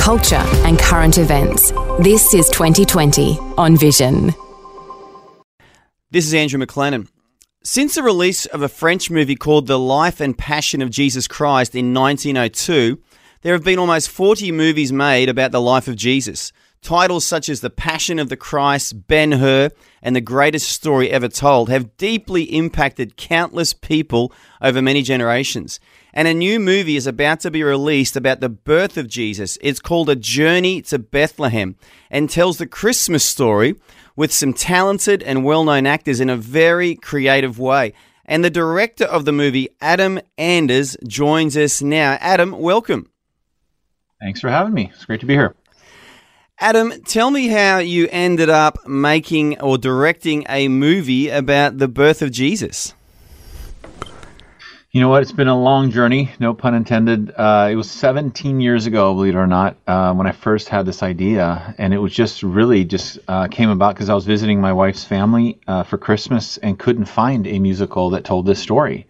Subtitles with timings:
[0.00, 1.72] culture, and current events.
[2.00, 4.32] This is 2020 on Vision.
[6.10, 7.06] This is Andrew McLennan.
[7.62, 11.74] Since the release of a French movie called The Life and Passion of Jesus Christ
[11.74, 12.98] in 1902,
[13.42, 16.50] there have been almost 40 movies made about the life of Jesus.
[16.80, 19.68] Titles such as The Passion of the Christ, Ben Hur,
[20.02, 25.78] and The Greatest Story Ever Told have deeply impacted countless people over many generations.
[26.12, 29.58] And a new movie is about to be released about the birth of Jesus.
[29.60, 31.76] It's called A Journey to Bethlehem
[32.10, 33.76] and tells the Christmas story
[34.16, 37.92] with some talented and well known actors in a very creative way.
[38.24, 42.16] And the director of the movie, Adam Anders, joins us now.
[42.20, 43.10] Adam, welcome.
[44.20, 44.90] Thanks for having me.
[44.94, 45.54] It's great to be here.
[46.58, 52.20] Adam, tell me how you ended up making or directing a movie about the birth
[52.20, 52.94] of Jesus.
[54.92, 55.22] You know what?
[55.22, 57.30] It's been a long journey, no pun intended.
[57.36, 60.84] Uh, it was 17 years ago, believe it or not, uh, when I first had
[60.84, 64.60] this idea, and it was just really just uh, came about because I was visiting
[64.60, 69.06] my wife's family uh, for Christmas and couldn't find a musical that told this story.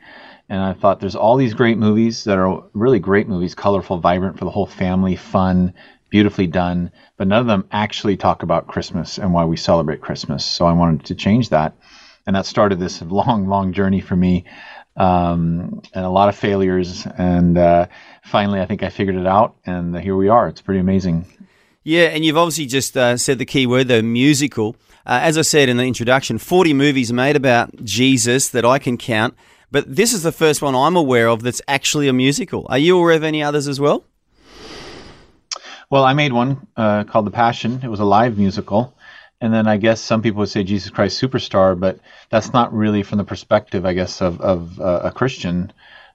[0.51, 4.39] And I thought there's all these great movies that are really great movies, colorful, vibrant
[4.39, 5.73] for the whole family, fun,
[6.11, 10.45] beautifully done, but none of them actually talk about Christmas and why we celebrate Christmas.
[10.45, 11.75] So I wanted to change that.
[12.27, 14.45] And that started this long, long journey for me
[14.97, 17.07] um, and a lot of failures.
[17.19, 17.87] And uh,
[18.25, 20.49] finally, I think I figured it out, and here we are.
[20.49, 21.27] It's pretty amazing.
[21.83, 24.77] Yeah, and you've obviously just uh, said the key word, the musical.
[25.07, 28.99] Uh, as I said in the introduction, 40 movies made about Jesus that I can
[28.99, 29.35] count,
[29.71, 32.67] but this is the first one I'm aware of that's actually a musical.
[32.69, 34.05] Are you aware of any others as well?
[35.89, 37.81] Well, I made one uh, called The Passion.
[37.83, 38.95] It was a live musical
[39.41, 43.03] and then I guess some people would say Jesus Christ Superstar, but that's not really
[43.03, 45.73] from the perspective, I guess, of, of uh, a Christian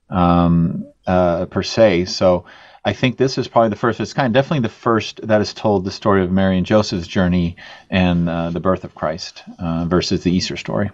[0.09, 2.05] um, uh, per se.
[2.05, 2.45] So
[2.83, 3.99] I think this is probably the first.
[3.99, 7.07] It's kind of definitely the first that has told the story of Mary and Joseph's
[7.07, 7.55] journey
[7.89, 10.91] and uh, the birth of Christ uh, versus the Easter story.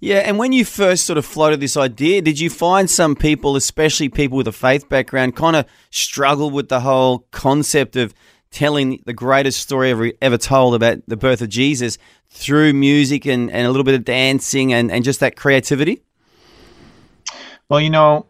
[0.00, 3.56] Yeah, and when you first sort of floated this idea, did you find some people,
[3.56, 8.14] especially people with a faith background, kind of struggle with the whole concept of
[8.50, 13.50] telling the greatest story ever, ever told about the birth of Jesus through music and,
[13.50, 16.02] and a little bit of dancing and, and just that creativity?
[17.68, 18.26] Well, you know,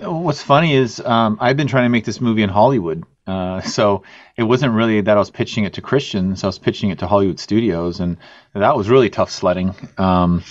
[0.00, 3.04] what's funny is um, I've been trying to make this movie in Hollywood.
[3.26, 4.02] Uh, so
[4.36, 6.44] it wasn't really that I was pitching it to Christians.
[6.44, 8.16] I was pitching it to Hollywood studios, and
[8.54, 9.74] that was really tough sledding.
[9.98, 10.42] Um,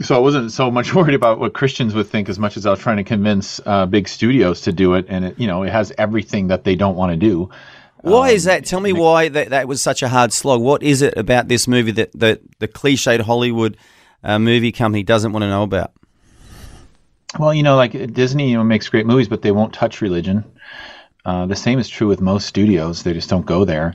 [0.00, 2.70] so I wasn't so much worried about what Christians would think as much as I
[2.70, 5.06] was trying to convince uh, big studios to do it.
[5.08, 7.50] And it, you know, it has everything that they don't want to do.
[8.02, 8.64] Why um, is that?
[8.64, 10.60] Tell me why that, that was such a hard slog.
[10.60, 13.76] What is it about this movie that, that the cliched Hollywood
[14.22, 15.92] uh, movie company doesn't want to know about?
[17.38, 20.44] Well, you know, like Disney, you know, makes great movies, but they won't touch religion.
[21.24, 23.94] Uh, the same is true with most studios; they just don't go there.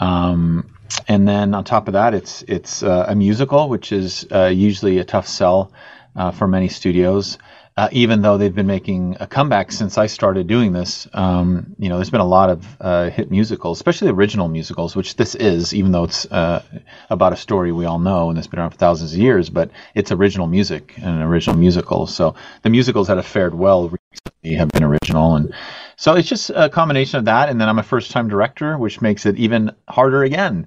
[0.00, 0.74] Um,
[1.06, 4.98] and then on top of that, it's it's uh, a musical, which is uh, usually
[4.98, 5.72] a tough sell
[6.16, 7.38] uh, for many studios
[7.76, 11.08] uh, even though they've been making a comeback since I started doing this.
[11.14, 15.16] Um, you know, there's been a lot of uh, hit musicals, especially original musicals, which
[15.16, 16.62] this is, even though it's uh,
[17.08, 19.70] about a story we all know and it's been around for thousands of years, but
[19.94, 22.06] it's original music and an original musical.
[22.06, 25.36] So the musicals that have fared well recently have been original.
[25.36, 25.54] And
[25.96, 27.48] so it's just a combination of that.
[27.48, 30.66] And then I'm a first time director, which makes it even harder again.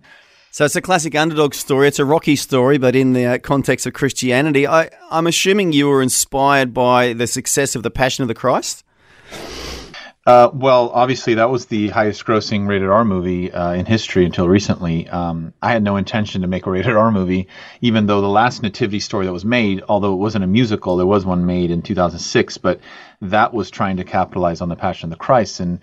[0.55, 1.89] So it's a classic underdog story.
[1.89, 5.89] It's a rocky story, but in the uh, context of Christianity, I, I'm assuming you
[5.89, 8.85] were inspired by the success of The Passion of the Christ.
[10.25, 14.47] Uh, well, obviously, that was the highest grossing rated R movie uh, in history until
[14.47, 15.09] recently.
[15.09, 17.50] Um, I had no intention to make a rated R movie,
[17.81, 21.06] even though the last Nativity story that was made, although it wasn't a musical, there
[21.06, 22.80] was one made in 2006, but
[23.21, 25.59] that was trying to capitalize on the Passion of the Christ.
[25.59, 25.81] And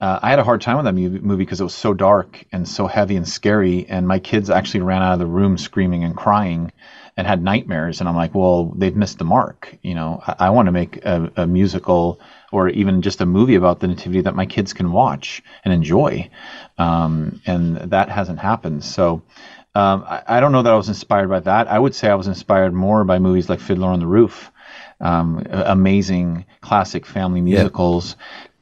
[0.00, 2.66] uh, I had a hard time with that movie because it was so dark and
[2.66, 6.16] so heavy and scary, and my kids actually ran out of the room screaming and
[6.16, 6.72] crying
[7.18, 8.00] and had nightmares.
[8.00, 9.76] And I'm like, well, they've missed the mark.
[9.82, 12.18] You know, I, I want to make a, a, musical
[12.50, 16.30] or even just a movie about the nativity that my kids can watch and enjoy,
[16.78, 18.84] um, and that hasn't happened.
[18.84, 19.22] So.
[19.72, 21.68] Um, I, I, don't know that I was inspired by that.
[21.68, 24.50] I would say I was inspired more by movies like Fiddler on the Roof,
[25.00, 28.16] um, amazing classic family musicals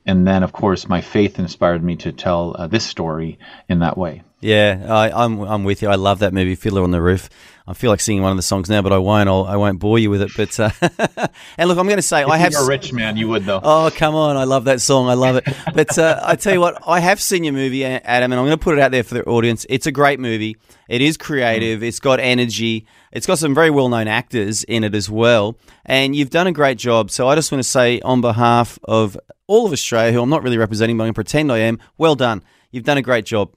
[0.09, 3.39] and then of course my faith inspired me to tell uh, this story
[3.69, 5.89] in that way Yeah, I, I'm I'm with you.
[5.89, 7.29] I love that movie, Fiddler on the Roof.
[7.67, 9.29] I feel like singing one of the songs now, but I won't.
[9.29, 10.31] I'll, I won't bore you with it.
[10.37, 10.71] But uh,
[11.59, 12.53] and look, I'm going to say if I have.
[12.53, 13.17] You're a rich man.
[13.17, 13.61] You would though.
[13.63, 14.37] Oh come on!
[14.37, 15.09] I love that song.
[15.09, 15.45] I love it.
[15.75, 18.57] But uh, I tell you what, I have seen your movie, Adam, and I'm going
[18.57, 19.67] to put it out there for the audience.
[19.69, 20.57] It's a great movie.
[20.89, 21.83] It is creative.
[21.83, 22.87] It's got energy.
[23.11, 26.53] It's got some very well known actors in it as well, and you've done a
[26.53, 27.11] great job.
[27.11, 30.45] So I just want to say, on behalf of all of Australia, who I'm not
[30.45, 32.43] really representing, but I'm going to pretend I am, well done.
[32.71, 33.51] You've done a great job.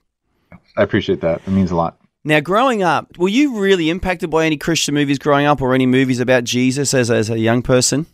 [0.76, 1.42] I appreciate that.
[1.46, 2.00] It means a lot.
[2.24, 5.86] Now, growing up, were you really impacted by any Christian movies growing up or any
[5.86, 8.08] movies about Jesus as, as a young person?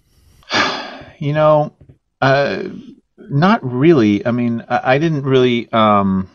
[1.19, 1.73] You know,
[2.21, 2.65] uh,
[3.17, 4.23] not really.
[4.23, 5.67] I mean, I, I didn't really.
[5.73, 6.29] Um,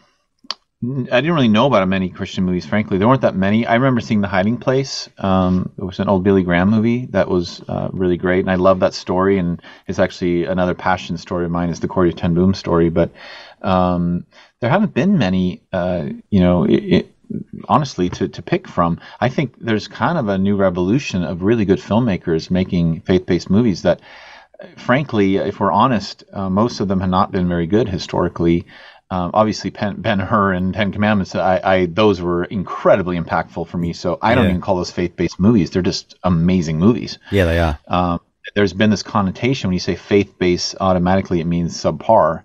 [0.85, 2.99] I didn't really know about many Christian movies, frankly.
[2.99, 3.65] There weren't that many.
[3.65, 5.09] I remember seeing The Hiding Place.
[5.19, 8.57] Um, it was an old Billy Graham movie that was uh, really great, and I
[8.57, 9.39] love that story.
[9.39, 12.89] And it's actually another passion story of mine is the Corrie ten Boom story.
[12.89, 13.13] But
[13.63, 14.27] um,
[14.59, 17.15] there haven't been many, uh, you know, it, it,
[17.69, 18.99] honestly, to, to pick from.
[19.21, 23.83] I think there's kind of a new revolution of really good filmmakers making faith-based movies
[23.83, 24.01] that,
[24.79, 28.67] frankly, if we're honest, uh, most of them have not been very good historically.
[29.13, 33.93] Um, obviously, Ben Hur and Ten Commandments, I, I, those were incredibly impactful for me.
[33.93, 37.19] So I don't even call those faith-based movies; they're just amazing movies.
[37.31, 37.79] Yeah, they are.
[37.89, 38.21] Um,
[38.55, 42.45] there's been this connotation when you say faith-based, automatically it means subpar.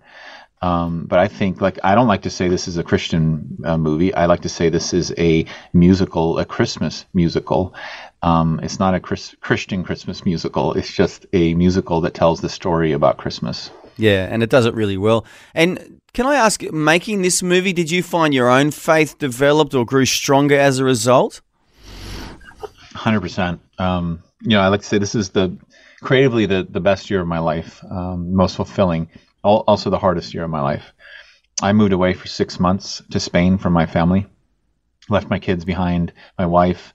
[0.62, 3.78] Um, but I think, like, I don't like to say this is a Christian uh,
[3.78, 4.14] movie.
[4.14, 7.76] I like to say this is a musical, a Christmas musical.
[8.22, 10.74] Um, it's not a Chris- Christian Christmas musical.
[10.74, 13.72] It's just a musical that tells the story about Christmas.
[13.98, 15.26] Yeah, and it does it really well.
[15.54, 19.86] And can I ask, making this movie, did you find your own faith developed or
[19.86, 21.42] grew stronger as a result?
[22.94, 23.62] Hundred um, percent.
[24.42, 25.58] You know, I like to say this is the
[26.02, 29.10] creatively the the best year of my life, um, most fulfilling
[29.44, 30.94] also the hardest year of my life.
[31.62, 34.28] I moved away for six months to Spain from my family,
[35.10, 36.94] left my kids behind, my wife.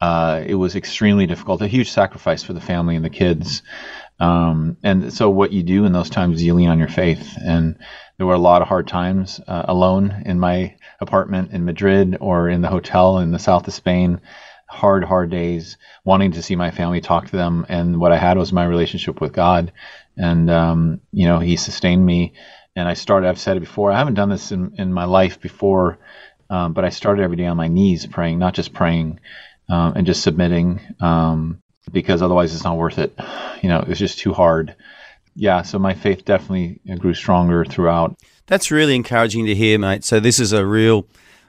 [0.00, 3.62] Uh, it was extremely difficult, a huge sacrifice for the family and the kids.
[4.18, 7.36] Um, and so, what you do in those times is you lean on your faith.
[7.36, 7.78] And
[8.16, 12.48] there were a lot of hard times uh, alone in my apartment in Madrid or
[12.48, 14.20] in the hotel in the south of Spain.
[14.68, 17.66] Hard, hard days, wanting to see my family, talk to them.
[17.68, 19.72] And what I had was my relationship with God
[20.16, 22.34] and um, you know he sustained me.
[22.74, 23.28] And I started.
[23.28, 23.90] I've said it before.
[23.90, 25.98] I haven't done this in in my life before,
[26.50, 29.20] um, but I started every day on my knees praying, not just praying
[29.68, 31.62] um, and just submitting, um,
[31.92, 33.18] because otherwise it's not worth it.
[33.62, 34.74] You know, it's just too hard.
[35.34, 35.62] Yeah.
[35.62, 38.18] So my faith definitely grew stronger throughout.
[38.46, 40.04] That's really encouraging to hear, mate.
[40.04, 41.06] So this is a real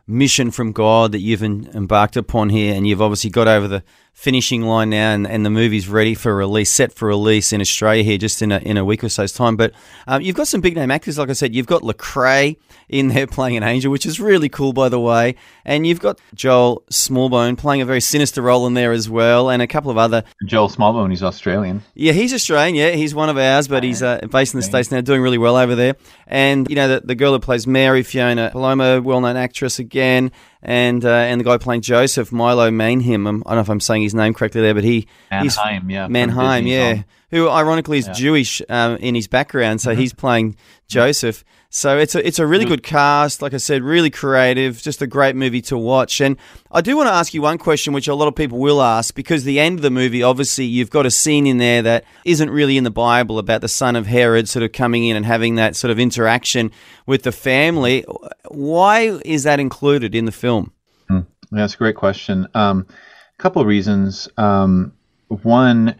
[0.08, 3.84] mission from God that you've embarked upon here, and you've obviously got over the
[4.18, 8.02] finishing line now, and, and the movie's ready for release, set for release in Australia
[8.02, 9.56] here just in a, in a week or so's time.
[9.56, 9.74] But
[10.08, 11.54] um, you've got some big name actors, like I said.
[11.54, 12.58] You've got Lecrae
[12.90, 15.36] in there playing an angel, which is really cool, by the way.
[15.66, 19.62] And you've got Joel Smallbone playing a very sinister role in there as well, and
[19.62, 20.24] a couple of other.
[20.48, 21.84] Joel Smallbone, he's Australian.
[21.94, 22.74] Yeah, he's Australian.
[22.74, 25.38] Yeah, he's one of ours, but he's uh, based in the States now, doing really
[25.38, 25.96] well over there.
[26.26, 30.32] And, you know, the, the girl who plays Mary, Fiona Palomo, well known actress again
[30.62, 33.28] and uh, and the guy playing Joseph, Milo Manheim.
[33.28, 36.08] Um, I don't know if I'm saying his name correctly there, but he Manheim, yeah,
[36.08, 38.14] Manheim, yeah, who ironically is yeah.
[38.14, 40.00] Jewish um, in his background, so mm-hmm.
[40.00, 40.56] he's playing
[40.88, 41.44] Joseph.
[41.70, 43.42] So it's a it's a really good cast.
[43.42, 44.82] Like I said, really creative.
[44.82, 46.22] Just a great movie to watch.
[46.22, 46.38] And
[46.72, 49.14] I do want to ask you one question, which a lot of people will ask,
[49.14, 52.50] because the end of the movie, obviously, you've got a scene in there that isn't
[52.50, 55.56] really in the Bible about the son of Herod sort of coming in and having
[55.56, 56.72] that sort of interaction
[57.06, 58.06] with the family.
[58.50, 60.72] Why is that included in the film?
[61.12, 62.48] Mm, that's a great question.
[62.54, 64.30] Um, a couple of reasons.
[64.38, 64.94] Um,
[65.28, 65.96] one,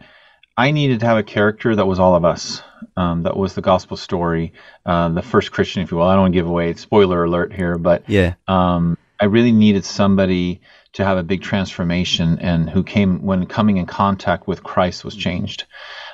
[0.58, 2.62] I needed to have a character that was all of us.
[2.96, 4.52] Um, that was the gospel story,
[4.84, 6.08] uh, the first Christian, if you will.
[6.08, 9.84] I don't want to give away spoiler alert here, but yeah, um, I really needed
[9.84, 10.60] somebody
[10.94, 15.14] to have a big transformation and who came when coming in contact with Christ was
[15.14, 15.66] changed.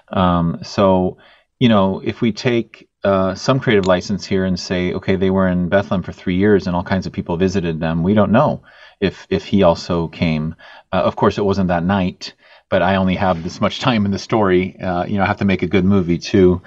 [0.08, 1.16] Um, so,
[1.58, 5.48] you know, if we take uh, some creative license here and say, okay, they were
[5.48, 8.62] in Bethlehem for three years and all kinds of people visited them, we don't know
[9.00, 10.54] if if he also came.
[10.92, 12.34] Uh, of course, it wasn't that night
[12.74, 14.76] but I only have this much time in the story.
[14.80, 16.60] Uh, you know, I have to make a good movie too.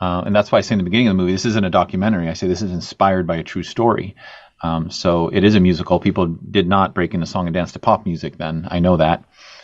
[0.00, 1.70] Uh, and that's why I say in the beginning of the movie, this isn't a
[1.70, 2.28] documentary.
[2.28, 4.16] I say this is inspired by a true story.
[4.64, 6.00] Um, so it is a musical.
[6.00, 8.66] People did not break into song and dance to pop music then.
[8.72, 9.22] I know that.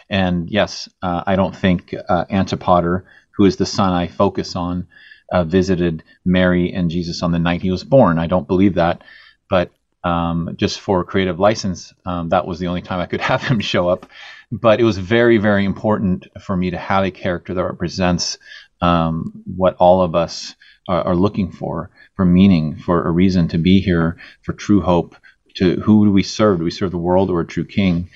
[0.09, 3.05] And yes, uh, I don't think uh, Antipater,
[3.37, 4.87] who is the son I focus on,
[5.33, 8.21] uh, visited Mary and Jesus on the night he was born.
[8.21, 9.03] I don't believe that.
[9.51, 9.73] But
[10.05, 13.59] um, just for creative license, um, that was the only time I could have him
[13.59, 14.07] show up
[14.51, 18.39] but it was very, very important for me to have a character that represents
[18.81, 20.55] um, what all of us
[20.89, 25.17] are, are, looking for, for meaning, for a reason to be here, for true hope,
[25.57, 26.59] to who do we serve?
[26.59, 28.09] Do we serve the world or a true king?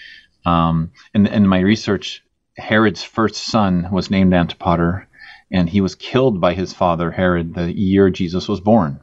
[0.46, 2.22] Um, and in my research,
[2.56, 5.08] Herod's first son was named Antipater,
[5.50, 9.00] and he was killed by his father Herod the year Jesus was born.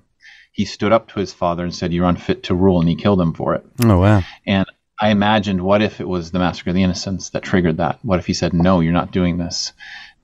[0.52, 3.22] He stood up to his father and said, "You're unfit to rule," and he killed
[3.22, 3.66] him for it.
[3.84, 4.24] Oh wow!
[4.46, 4.66] And
[5.02, 8.00] I imagined, what if it was the massacre of the innocents that triggered that?
[8.04, 9.74] What if he said, "No, you're not doing this,"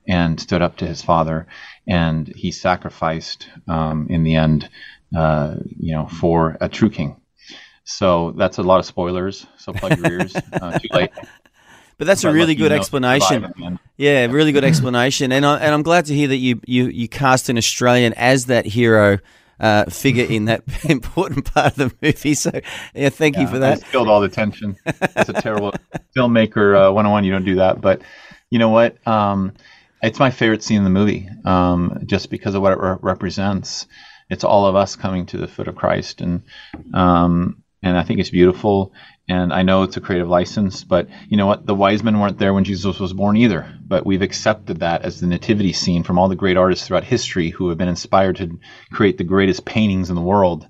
[0.06, 1.46] and stood up to his father,
[1.86, 4.68] and he sacrificed um, in the end,
[5.16, 7.16] uh, you know, for a true king.
[7.84, 9.46] So that's a lot of spoilers.
[9.58, 10.34] So plug your ears.
[10.52, 11.10] Uh, too late.
[11.98, 13.54] But that's But a really let you good know explanation.
[13.56, 13.78] survive.
[13.96, 17.08] Yeah, really good explanation, and I, and I'm glad to hear that you you you
[17.08, 19.18] cast an Australian as that hero
[19.60, 22.34] uh, figure in that important part of the movie.
[22.34, 22.50] So
[22.94, 23.82] yeah, thank you for that.
[23.84, 24.76] killed all the tension.
[24.86, 25.72] It's a terrible
[26.16, 27.24] filmmaker uh, 101.
[27.24, 28.02] You don't do that, but
[28.50, 28.96] you know what?
[29.06, 29.52] Um,
[30.02, 33.86] it's my favorite scene in the movie, um, just because of what it re- represents.
[34.28, 36.42] It's all of us coming to the foot of Christ, and
[36.92, 38.92] um, and I think it's beautiful.
[39.28, 41.66] And I know it's a creative license, but you know what?
[41.66, 43.76] The wise men weren't there when Jesus was born either.
[43.84, 47.50] But we've accepted that as the nativity scene from all the great artists throughout history
[47.50, 48.58] who have been inspired to
[48.92, 50.68] create the greatest paintings in the world.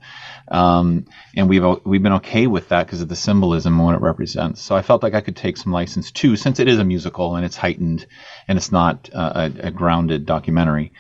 [0.49, 4.01] Um, and we've we've been okay with that because of the symbolism and what it
[4.01, 4.63] represents.
[4.63, 7.37] So I felt like I could take some license too, since it is a musical
[7.37, 8.07] and it's heightened
[8.49, 10.93] and it's not uh, a, a grounded documentary.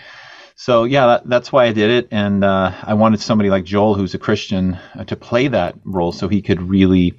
[0.58, 3.94] So yeah, that, that's why I did it, and uh, I wanted somebody like Joel,
[3.94, 7.12] who's a Christian, uh, to play that role, so he could really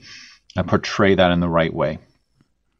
[0.57, 1.99] uh, portray that in the right way.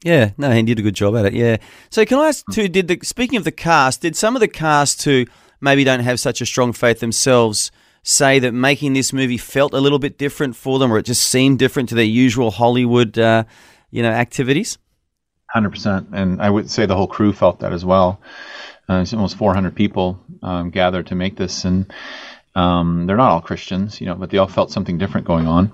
[0.04, 1.34] Yeah, no, he did a good job at it.
[1.34, 1.58] Yeah.
[1.92, 2.68] So can I ask too?
[2.68, 5.28] Did the speaking of the cast, did some of the cast who
[5.62, 7.72] maybe don't have such a strong faith themselves
[8.02, 11.28] say that making this movie felt a little bit different for them, or it just
[11.28, 13.44] seemed different to their usual Hollywood, uh,
[13.92, 14.80] you know, activities?
[15.54, 18.20] Hundred percent, and I would say the whole crew felt that as well.
[18.90, 21.92] Uh, it's almost 400 people um, gathered to make this, and
[22.56, 25.74] um, they're not all Christians, you know, but they all felt something different going on,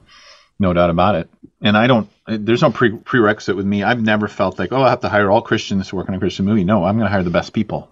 [0.59, 1.29] no doubt about it.
[1.61, 3.83] And I don't, there's no pre- prerequisite with me.
[3.83, 6.19] I've never felt like, oh, I have to hire all Christians to work on a
[6.19, 6.63] Christian movie.
[6.63, 7.91] No, I'm going to hire the best people,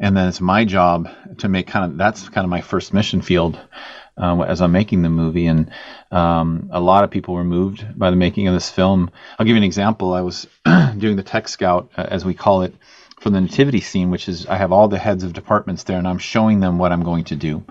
[0.00, 3.20] and then it's my job to make kind of that's kind of my first mission
[3.20, 3.60] field
[4.18, 5.46] uh, as I'm making the movie.
[5.46, 5.70] And
[6.10, 9.10] um, a lot of people were moved by the making of this film.
[9.38, 10.12] I'll give you an example.
[10.12, 12.74] I was doing the tech scout, uh, as we call it,
[13.20, 16.06] for the nativity scene, which is I have all the heads of departments there, and
[16.06, 17.64] I'm showing them what I'm going to do.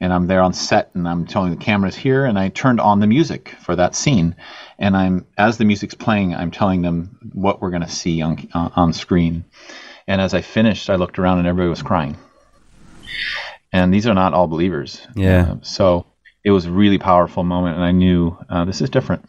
[0.00, 3.00] And I'm there on set, and I'm telling the cameras here, and I turned on
[3.00, 4.34] the music for that scene.
[4.78, 8.48] And I'm as the music's playing, I'm telling them what we're going to see on
[8.54, 9.44] uh, on screen.
[10.06, 12.16] And as I finished, I looked around, and everybody was crying.
[13.72, 15.00] And these are not all believers.
[15.16, 15.52] Yeah.
[15.52, 16.06] Uh, so
[16.44, 19.26] it was a really powerful moment, and I knew uh, this is different.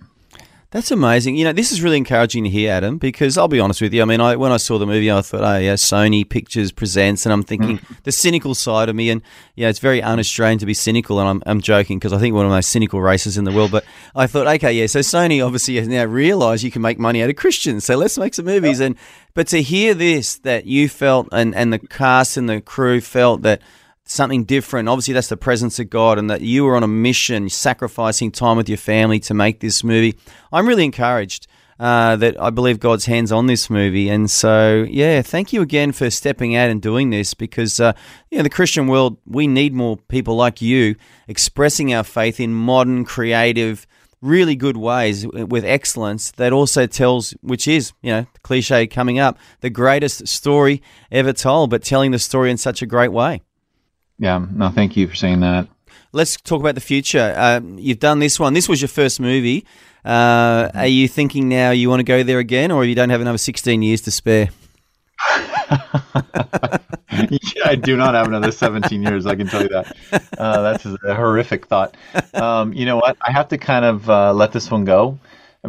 [0.72, 1.38] That's amazing.
[1.38, 4.02] You know, this is really encouraging to hear, Adam, because I'll be honest with you.
[4.02, 7.26] I mean, I, when I saw the movie, I thought, oh, yeah, Sony Pictures presents,
[7.26, 8.04] and I'm thinking mm.
[8.04, 9.10] the cynical side of me.
[9.10, 9.22] And,
[9.56, 12.36] yeah, it's very un Australian to be cynical, and I'm, I'm joking because I think
[12.36, 13.72] one of the most cynical races in the world.
[13.72, 17.24] But I thought, okay, yeah, so Sony obviously has now realised you can make money
[17.24, 18.82] out of Christians, so let's make some movies.
[18.82, 18.98] And
[19.34, 23.44] But to hear this, that you felt, and, and the cast and the crew felt
[23.44, 23.62] that
[24.06, 24.88] something different.
[24.88, 28.58] Obviously, that's the presence of God, and that you were on a mission, sacrificing time
[28.58, 30.18] with your family to make this movie.
[30.52, 31.48] I'm really encouraged
[31.80, 35.92] uh, that I believe God's hands on this movie, and so yeah, thank you again
[35.92, 37.94] for stepping out and doing this because uh,
[38.32, 40.96] you know the Christian world we need more people like you
[41.28, 43.86] expressing our faith in modern, creative.
[44.22, 49.38] Really good ways with excellence that also tells, which is, you know, cliche coming up,
[49.60, 50.82] the greatest story
[51.12, 53.42] ever told, but telling the story in such a great way.
[54.20, 54.46] Yeah.
[54.52, 55.68] No, thank you for saying that.
[56.12, 57.34] Let's talk about the future.
[57.36, 58.54] Uh, you've done this one.
[58.54, 59.66] This was your first movie.
[60.06, 63.22] Uh, are you thinking now you want to go there again, or you don't have
[63.22, 64.50] another 16 years to spare?
[67.66, 69.26] I do not have another 17 years.
[69.26, 69.96] I can tell you that.
[70.38, 71.98] Uh, that's a horrific thought.
[72.34, 73.18] Um, you know what?
[73.26, 75.20] I have to kind of uh, let this one go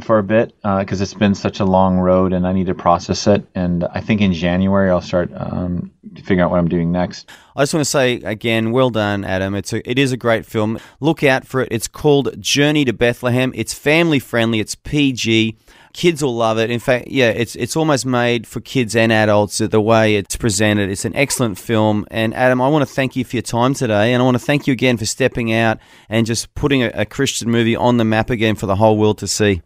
[0.02, 3.26] for a bit because it's been such a long road, and I need to process
[3.26, 3.46] it.
[3.54, 5.92] And I think in January I'll start um,
[6.22, 7.30] figuring out what I'm doing next.
[7.54, 9.54] I just want to say again, well done, Adam.
[9.54, 10.78] It's a, it is a great film.
[11.00, 11.68] Look out for it.
[11.70, 13.52] It's called Journey to Bethlehem.
[13.54, 14.60] It's family friendly.
[14.60, 15.56] It's PG.
[15.92, 16.70] Kids will love it.
[16.70, 19.58] In fact, yeah, it's it's almost made for kids and adults.
[19.58, 22.06] The way it's presented, it's an excellent film.
[22.10, 24.44] And Adam, I want to thank you for your time today, and I want to
[24.44, 25.78] thank you again for stepping out
[26.10, 29.16] and just putting a, a Christian movie on the map again for the whole world
[29.18, 29.62] to see.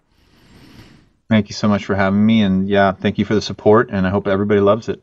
[1.28, 4.06] Thank you so much for having me, and yeah, thank you for the support, and
[4.06, 5.02] I hope everybody loves it.